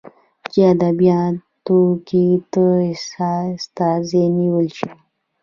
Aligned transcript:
چې 0.51 0.59
ادبياتو 0.73 1.79
کې 2.07 2.25
ته 2.53 2.65
استادي 2.93 4.23
نيولى 4.37 4.71
شې. 4.77 4.91